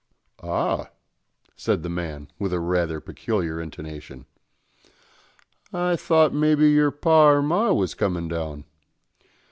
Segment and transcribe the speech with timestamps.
[0.41, 0.89] "Ah,"
[1.55, 4.25] said the man, with a rather peculiar intonation,
[5.71, 8.63] "I thought maybe your par or mar was comin' down.